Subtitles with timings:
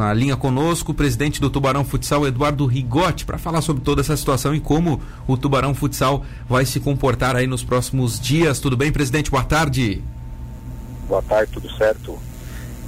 [0.00, 4.16] na linha conosco o presidente do Tubarão Futsal, Eduardo Rigotti, para falar sobre toda essa
[4.16, 8.58] situação e como o Tubarão Futsal vai se comportar aí nos próximos dias.
[8.58, 9.30] Tudo bem, presidente?
[9.30, 10.02] Boa tarde.
[11.06, 12.18] Boa tarde, tudo certo?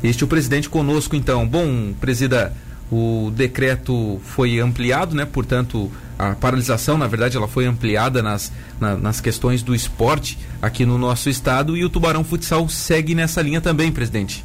[0.03, 1.46] Este é o presidente conosco, então.
[1.46, 2.56] Bom, presida,
[2.90, 5.26] o decreto foi ampliado, né?
[5.26, 8.50] Portanto, a paralisação, na verdade, ela foi ampliada nas,
[8.80, 13.42] na, nas questões do esporte aqui no nosso estado e o Tubarão Futsal segue nessa
[13.42, 14.42] linha também, presidente.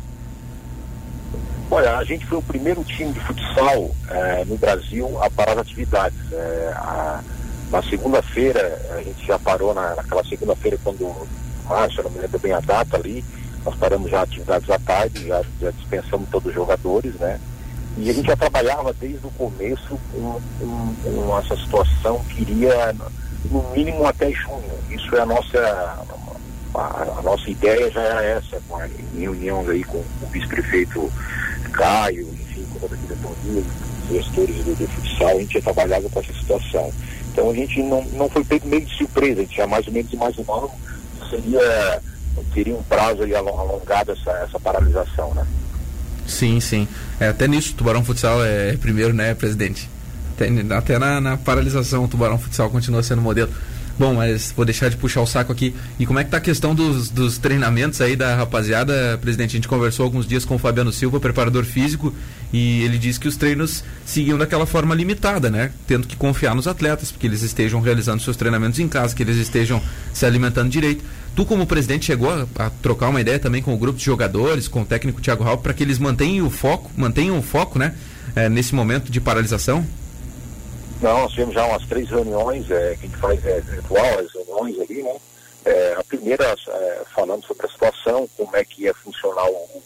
[1.69, 5.59] Olha, a gente foi o primeiro time de futsal é, no Brasil a parar as
[5.59, 6.17] atividades.
[6.31, 7.21] É, a,
[7.69, 11.27] na segunda-feira, a gente já parou na, naquela segunda-feira quando
[11.67, 13.23] março, não me lembro bem a data ali,
[13.65, 17.37] nós paramos já atividades à tarde, já, já dispensamos todos os jogadores, né?
[17.97, 22.95] E a gente já trabalhava desde o começo com, com, com essa situação que iria
[23.51, 24.71] no mínimo até junho.
[24.89, 26.05] Isso é a nossa
[26.73, 31.11] a, a nossa ideia já era essa, com a reunião aí com o vice-prefeito
[31.77, 33.63] Caio, enfim, com toda a diretoria,
[34.09, 36.91] gestores do, do futsal, a gente já trabalhava com essa situação.
[37.31, 39.93] Então a gente não, não foi pego meio de surpresa, a gente já mais ou
[39.93, 42.01] menos imaginava que seria,
[42.53, 45.45] teria um prazo aí alongado essa, essa paralisação, né?
[46.25, 46.87] Sim, sim.
[47.19, 49.89] É, até nisso, o Tubarão Futsal é primeiro, né, presidente?
[50.35, 53.51] Até, até na, na, paralisação, o Tubarão Futsal continua sendo modelo.
[53.99, 55.73] Bom, mas vou deixar de puxar o saco aqui.
[55.97, 59.51] E como é que tá a questão dos, dos treinamentos aí da rapaziada, presidente?
[59.51, 62.13] A gente conversou alguns dias com o Fabiano Silva, preparador físico,
[62.53, 65.71] e ele disse que os treinos seguiam daquela forma limitada, né?
[65.87, 69.37] Tendo que confiar nos atletas, porque eles estejam realizando seus treinamentos em casa, que eles
[69.37, 69.81] estejam
[70.13, 71.03] se alimentando direito.
[71.35, 74.67] Tu, como presidente, chegou a, a, trocar uma ideia também com o grupo de jogadores,
[74.67, 77.95] com o técnico Thiago Raul, para que eles mantenham o foco, mantenham o foco, né?
[78.35, 79.83] É, nesse momento de paralisação?
[81.01, 84.33] Não, nós tivemos já umas três reuniões é, que a gente faz é, virtual, as
[84.33, 85.15] reuniões ali, né?
[85.65, 89.83] É, a primeira é, falando sobre a situação, como é que ia funcionar o,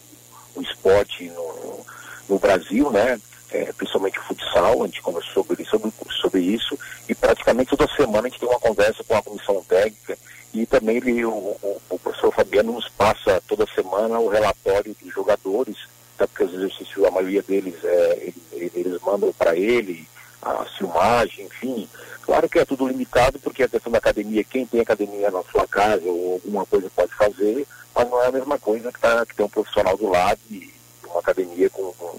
[0.56, 1.84] o esporte no,
[2.28, 3.20] no Brasil, né?
[3.50, 8.26] É, principalmente o futsal, a gente conversou sobre, sobre, sobre isso, e praticamente toda semana
[8.26, 10.16] a gente tem uma conversa com a comissão técnica
[10.54, 15.12] e também ele, o, o, o, professor Fabiano nos passa toda semana o relatório dos
[15.12, 15.76] jogadores,
[16.14, 20.06] até porque os exercícios, a maioria deles, é, eles, eles mandam para ele,
[20.42, 21.88] a filmagem, enfim.
[22.22, 25.66] Claro que é tudo limitado, porque a questão da academia, quem tem academia na sua
[25.66, 29.40] casa ou alguma coisa pode fazer, mas não é a mesma coisa que, tá, que
[29.42, 30.72] um profissional do lado e
[31.06, 32.18] uma academia com, com,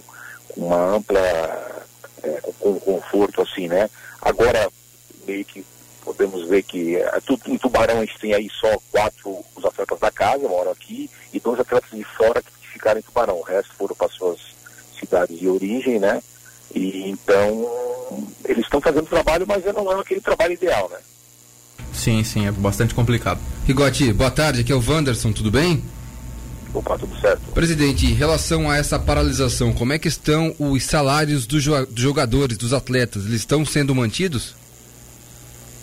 [0.50, 1.20] com uma ampla,
[2.22, 3.90] é, com, com conforto assim, né?
[4.22, 4.70] Agora,
[5.26, 5.66] meio que
[6.04, 7.12] podemos ver que é,
[7.48, 11.40] em Tubarão a gente tem aí só quatro os atletas da casa, moram aqui, e
[11.40, 13.40] dois atletas de fora que ficaram em Tubarão.
[13.40, 14.40] O resto foram para suas
[15.00, 16.22] cidades de origem, né?
[16.74, 20.98] E então eles estão fazendo trabalho, mas não é aquele trabalho ideal, né?
[21.94, 23.40] Sim, sim, é bastante complicado.
[23.66, 25.84] Rigotti, boa tarde, aqui é o Wanderson, tudo bem?
[26.74, 27.52] Opa, tudo certo.
[27.54, 31.64] Presidente, em relação a essa paralisação, como é que estão os salários dos
[31.96, 33.26] jogadores, dos atletas?
[33.26, 34.56] Eles estão sendo mantidos?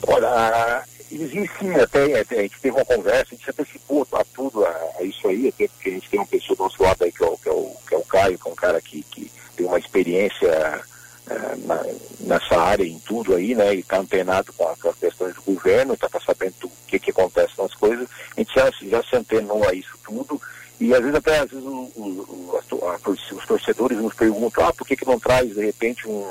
[0.03, 4.65] Olha, existe até, até, a gente teve uma conversa, a gente se antecipou a tudo
[4.65, 7.13] a, a, isso aí, até porque a gente tem uma pessoa do nosso lado aí
[7.13, 9.03] que é o, que é o, que é o Caio, que é um cara que,
[9.03, 10.85] que tem uma experiência
[11.31, 11.85] é, na,
[12.21, 13.75] nessa área, em tudo aí, né?
[13.75, 17.11] E está antenado com, com as questões do governo, está tá sabendo o que, que
[17.11, 18.09] acontece nas coisas.
[18.37, 20.41] A gente já, já se antenou a isso tudo.
[20.81, 24.73] E às vezes até às vezes o, o, a, a, os torcedores nos perguntam, ah,
[24.73, 26.27] por que, que não traz de repente um,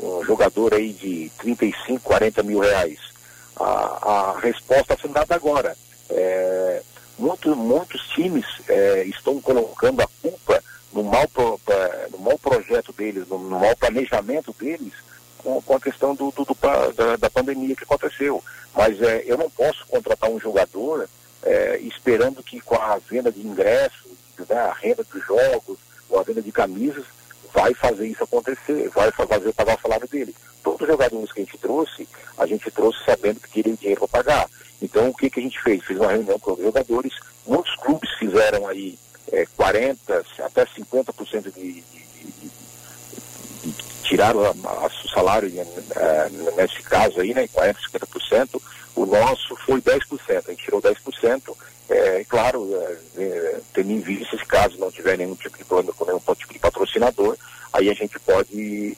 [0.00, 2.98] um jogador aí de 35, 40 mil reais?
[3.60, 5.76] A, a resposta sendo dada agora.
[6.08, 6.82] É,
[7.18, 10.62] muito, muitos times é, estão colocando a culpa
[10.92, 11.60] no mau, pro,
[12.10, 14.94] no mau projeto deles, no, no mau planejamento deles,
[15.38, 16.56] com, com a questão do, do, do
[16.94, 18.42] da, da, pandemia que aconteceu.
[18.74, 21.08] Mas é, eu não posso contratar um jogador
[21.42, 24.12] é, esperando que com a venda de ingressos,
[24.48, 25.78] né, a renda dos jogos,
[26.08, 27.04] ou a venda de camisas,
[27.52, 30.34] vai fazer isso acontecer, vai fazer pagar o salário dele.
[30.80, 32.08] Os jogadores que a gente trouxe,
[32.38, 34.50] a gente trouxe sabendo que queria dinheiro para pagar.
[34.80, 35.84] Então o que, que a gente fez?
[35.84, 37.12] Fez uma reunião com os jogadores,
[37.46, 38.98] muitos clubes fizeram aí
[39.30, 39.96] é, 40%,
[40.40, 42.50] até 50% de, de, de,
[43.62, 43.72] de
[44.02, 44.42] tirar o
[45.12, 45.52] salário
[45.96, 48.62] é, nesse caso aí, né, 40%, 50%,
[48.96, 51.56] o nosso foi 10%, a gente tirou 10%,
[51.88, 55.94] é, claro, é, é, tendo em vista se caso não tiver nenhum tipo de plano,
[56.06, 57.36] nenhum tipo de patrocinador,
[57.72, 58.96] aí a gente pode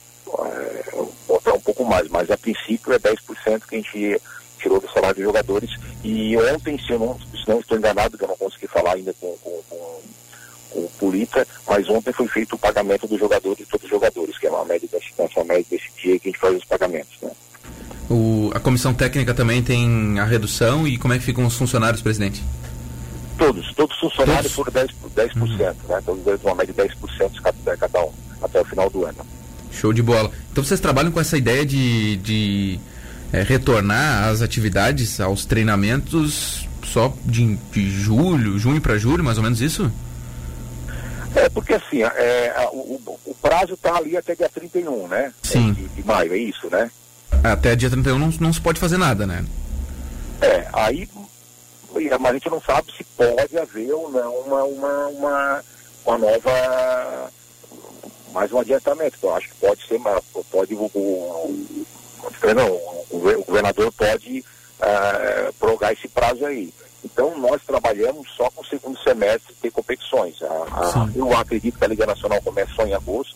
[1.43, 4.21] botar um pouco mais, mas a princípio é 10% que a gente
[4.57, 5.71] tirou do salário de jogadores.
[6.03, 9.13] E ontem, se eu não, se não estou enganado, que eu não consegui falar ainda
[9.19, 10.01] com, com, com,
[10.71, 14.37] com o Pulita, mas ontem foi feito o pagamento dos jogadores, de todos os jogadores,
[14.37, 17.17] que é uma média desse, essa média desse dia que a gente faz os pagamentos.
[17.21, 17.31] Né?
[18.09, 22.01] O, a comissão técnica também tem a redução e como é que ficam os funcionários,
[22.01, 22.41] presidente?
[23.37, 24.73] Todos, todos os funcionários todos?
[24.73, 25.57] foram 10%, 10% uhum.
[25.87, 26.01] né?
[26.05, 28.11] Todos uma média de 10% cada, cada um,
[28.41, 29.25] até o final do ano.
[29.79, 30.31] Show de bola.
[30.51, 32.79] Então vocês trabalham com essa ideia de, de
[33.31, 39.43] é, retornar às atividades, aos treinamentos só de, de julho, junho para julho, mais ou
[39.43, 39.91] menos isso?
[41.35, 45.33] É, porque assim, é, o, o, prazo está ali até dia 31, né?
[45.41, 45.73] Sim.
[45.73, 46.91] De, de, maio, é isso, né?
[47.43, 49.43] Até dia 31 não, não se pode fazer nada, né?
[50.39, 51.09] É, aí
[52.19, 55.63] mas a gente não sabe se pode haver ou não uma, uma, uma,
[56.05, 57.31] uma nova
[58.33, 59.17] mais um adiantamento.
[59.21, 59.99] Eu acho que pode ser,
[60.51, 61.73] pode o, o,
[62.55, 62.67] não,
[63.11, 66.73] o governador pode uh, prorrogar esse prazo aí.
[67.03, 70.41] Então nós trabalhamos só com o segundo semestre ter competições.
[70.41, 73.35] A, a, eu acredito que a Liga Nacional começa só em agosto.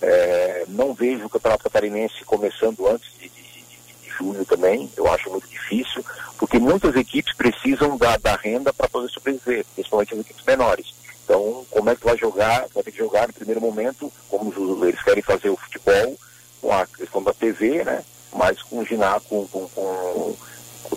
[0.00, 4.88] É, não vejo o Campeonato Catarinense começando antes de, de, de, de, julho também.
[4.96, 6.04] Eu acho muito difícil,
[6.38, 10.94] porque muitas equipes precisam da, da renda para poder sobreviver, principalmente as equipes menores.
[11.28, 12.64] Então, como é que vai jogar?
[12.74, 14.50] Vai ter que jogar no primeiro momento, como
[14.86, 16.16] eles querem fazer o futebol,
[16.62, 18.02] com a questão da TV, né?
[18.34, 20.36] Mas com ginásio, com, com, com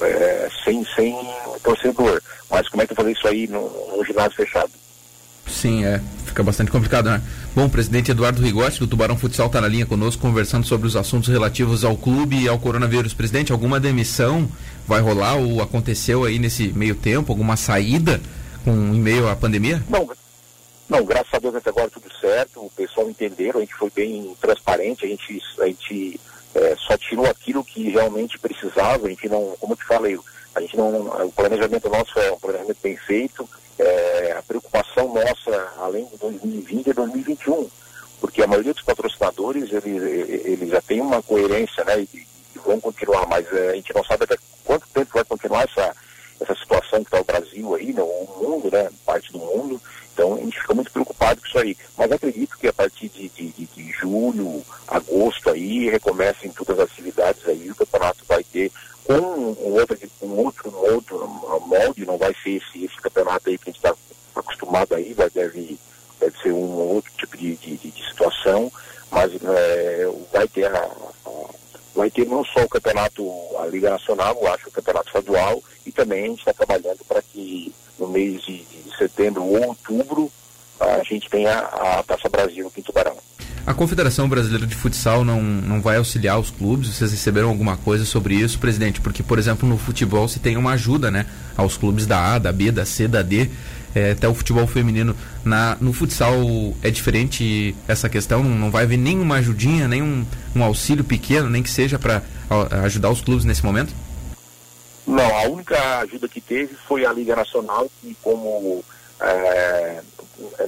[0.01, 1.13] é, sem, sem
[1.61, 2.21] torcedor.
[2.49, 4.71] Mas como é que vai fazer isso aí no, ginásio fechado?
[5.45, 5.99] Sim, é.
[6.25, 7.21] Fica bastante complicado, né?
[7.53, 10.95] Bom, o presidente Eduardo Rigotti, do Tubarão Futsal, está na linha conosco, conversando sobre os
[10.95, 13.13] assuntos relativos ao clube e ao coronavírus.
[13.13, 14.49] Presidente, alguma demissão
[14.87, 17.33] vai rolar ou aconteceu aí nesse meio tempo?
[17.33, 18.21] Alguma saída
[18.63, 19.83] com, em meio à pandemia?
[19.89, 20.09] Não,
[20.91, 24.35] não, graças a Deus até agora tudo certo, o pessoal entenderam, a gente foi bem
[24.41, 26.19] transparente, a gente, a gente
[26.53, 30.19] é, só tirou aquilo que realmente precisava, a gente não, como eu te falei,
[30.53, 33.47] a gente não, o planejamento nosso é um planejamento bem feito,
[33.79, 37.69] é, a preocupação nossa, além de 2020, é 2021,
[38.19, 40.03] porque a maioria dos patrocinadores, eles,
[40.45, 44.03] eles já tem uma coerência, né, e, e vão continuar, mas é, a gente não
[44.03, 45.95] sabe até quanto tempo vai continuar essa,
[46.41, 49.81] essa situação que está o Brasil aí, né, o mundo, né, parte do mundo,
[50.13, 51.77] então a gente fica muito preocupado com isso aí.
[51.97, 56.91] Mas acredito que a partir de, de, de, de julho, agosto aí, recomecem todas as
[56.91, 58.71] atividades aí, o campeonato vai ter
[59.03, 59.55] com
[60.21, 61.27] um outro, outro
[61.65, 63.95] molde, não vai ser esse, esse campeonato aí que a gente está
[64.35, 65.79] acostumado aí, vai, deve,
[66.19, 68.71] deve ser um outro tipo de, de, de situação,
[69.09, 71.49] mas é, vai ter a, a,
[71.95, 75.91] vai ter não só o campeonato, a Liga Nacional, eu acho o campeonato estadual, e
[75.91, 80.31] também a gente está trabalhando para que no mês de, de, setembro ou outubro
[80.79, 83.17] a gente tenha a Taça Brasil aqui em Tubarão.
[83.71, 86.89] A Confederação Brasileira de Futsal não, não vai auxiliar os clubes?
[86.89, 88.99] Vocês receberam alguma coisa sobre isso, presidente?
[88.99, 91.25] Porque, por exemplo, no futebol se tem uma ajuda né,
[91.55, 93.49] aos clubes da A, da B, da C, da D,
[93.95, 95.15] é, até o futebol feminino.
[95.45, 96.35] Na, no futsal
[96.83, 98.43] é diferente essa questão?
[98.43, 102.21] Não vai haver nenhuma ajudinha, nenhum um auxílio pequeno, nem que seja para
[102.83, 103.93] ajudar os clubes nesse momento?
[105.07, 108.83] Não, a única ajuda que teve foi a Liga Nacional, que como
[109.21, 110.01] é,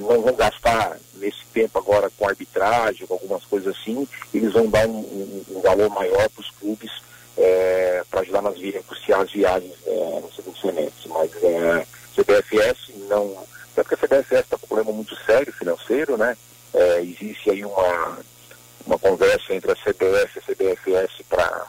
[0.00, 4.86] não vão gastar nesse tempo agora com arbitragem, com algumas coisas assim, eles vão dar
[4.86, 6.90] um, um, um valor maior para os clubes
[7.36, 8.84] é, para ajudar nas vias,
[9.18, 11.08] as viagens é, no segundo semestre.
[11.08, 13.36] Mas é, CBFS não.
[13.72, 16.36] Até porque a CBFS está com um problema muito sério financeiro, né?
[16.72, 21.66] É, existe aí uma conversa entre a CBF e a CBFS para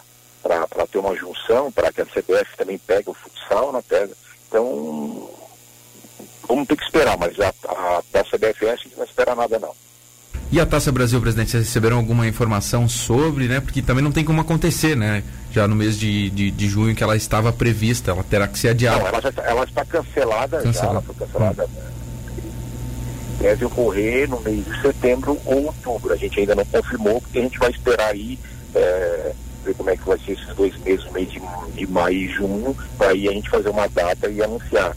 [0.69, 4.15] para ter uma junção, para que a CBF também pegue o futsal na né, pega.
[4.47, 5.31] Então,
[6.47, 9.71] vamos ter que esperar, mas a, a, a CBFS a gente não espera nada não.
[10.51, 13.59] E a Taça Brasil, presidente, vocês receberam alguma informação sobre, né?
[13.59, 15.23] Porque também não tem como acontecer, né?
[15.51, 18.69] Já no mês de, de, de junho que ela estava prevista, ela terá que ser
[18.69, 18.99] adiada.
[18.99, 20.73] Não, ela, já, ela está cancelada, cancelada.
[20.73, 21.65] já, ela foi cancelada.
[21.65, 21.95] Hum.
[23.39, 26.13] Deve ocorrer no mês de setembro ou outubro.
[26.13, 28.39] A gente ainda não confirmou, porque a gente vai esperar aí
[28.75, 29.31] é,
[29.65, 31.41] ver como é que vai ser esses dois meses, mês de,
[31.73, 34.95] de maio e junho, para aí a gente fazer uma data e anunciar.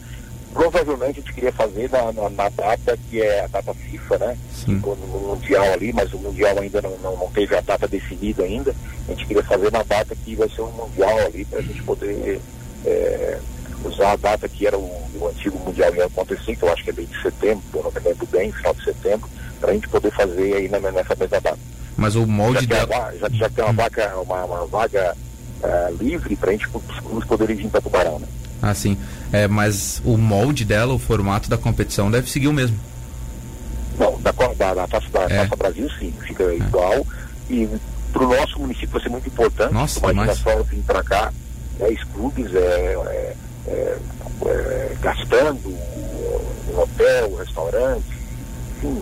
[0.53, 4.37] Provavelmente a gente queria fazer na, na, na data que é a data FIFA, né?
[4.67, 8.43] No, no, Mundial ali, mas o Mundial ainda não, não, não, teve a data definida
[8.43, 8.75] ainda.
[9.07, 11.81] A gente queria fazer na data que vai ser o Mundial ali, para a gente
[11.83, 12.41] poder
[12.85, 13.39] é,
[13.83, 14.81] usar a data que era o,
[15.19, 17.91] o, antigo Mundial ia acontecer, que eu acho que é bem de setembro, eu não
[17.91, 19.29] me lembro bem, final de setembro,
[19.59, 21.59] para a gente poder fazer aí na, nessa mesma data.
[21.95, 23.13] Mas o molde já dela.
[23.19, 25.15] já, já tem uma, vaga, uma, uma vaga
[25.63, 26.67] uh, livre para a gente
[27.11, 28.27] os poderem vir para Tubarão, né?
[28.61, 28.97] Ah, sim.
[29.31, 32.77] É, mas o molde dela, o formato da competição deve seguir o mesmo.
[33.97, 35.43] Não, da, da, da Taça, da é.
[35.43, 36.55] Taça Brasil sim, fica é.
[36.55, 37.05] igual.
[37.49, 37.67] E
[38.11, 39.73] para o nosso município vai ser muito importante.
[39.73, 41.33] Nossa, Imagina só vir para cá,
[41.77, 43.35] 10 clubes é, é,
[43.67, 43.97] é,
[44.45, 48.05] é, gastando, um hotel, restaurante,
[48.77, 49.01] enfim,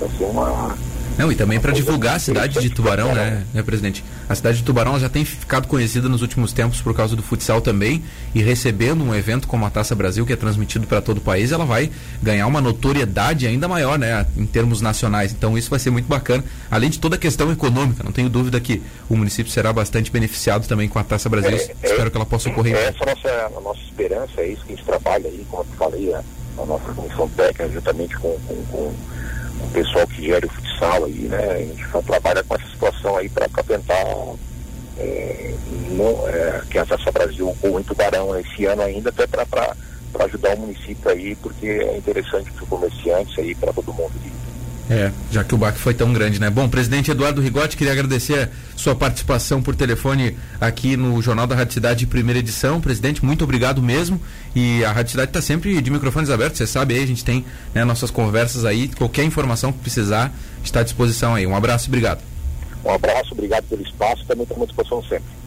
[0.00, 0.76] vai ser uma
[1.18, 4.04] Não, e também para divulgar a cidade de Tubarão, né, né, presidente?
[4.28, 7.60] A cidade de Tubarão já tem ficado conhecida nos últimos tempos por causa do futsal
[7.60, 11.20] também, e recebendo um evento como a Taça Brasil, que é transmitido para todo o
[11.20, 11.90] país, ela vai
[12.22, 15.32] ganhar uma notoriedade ainda maior, né, em termos nacionais.
[15.32, 18.04] Então isso vai ser muito bacana, além de toda a questão econômica.
[18.04, 21.50] Não tenho dúvida que o município será bastante beneficiado também com a Taça Brasil.
[21.50, 22.76] É, Espero é, que ela possa ocorrer.
[22.76, 25.64] Essa é a nossa, a nossa esperança, é isso que a gente trabalha aí, como
[25.64, 26.22] eu falei, a,
[26.62, 28.94] a nossa comissão técnica, juntamente com, com, com
[29.60, 31.52] o pessoal que gera o futsal aí, né?
[31.52, 34.04] A gente trabalha com essa situação aí para tentar
[34.98, 35.54] é,
[35.90, 39.76] no, é, que a Taça Brasil ou em Tubarão esse ano ainda, até para
[40.20, 44.12] ajudar o município aí, porque é interessante para os comerciantes aí, para todo mundo.
[44.90, 46.48] É, já que o baque foi tão grande, né?
[46.48, 51.74] Bom, presidente Eduardo Rigotti, queria agradecer sua participação por telefone aqui no Jornal da Rádio
[51.74, 52.80] Cidade, primeira edição.
[52.80, 54.18] Presidente, muito obrigado mesmo.
[54.56, 57.44] E a Rádio Cidade está sempre de microfones abertos, você sabe aí, a gente tem
[57.74, 58.88] né, nossas conversas aí.
[58.88, 60.32] Qualquer informação que precisar
[60.64, 61.46] está à disposição aí.
[61.46, 62.22] Um abraço e obrigado.
[62.82, 65.37] Um abraço, obrigado pelo espaço, também estamos à disposição sempre.